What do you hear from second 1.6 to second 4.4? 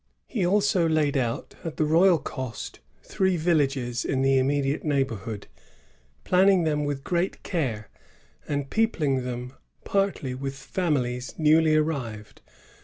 at the royal cost three villages in the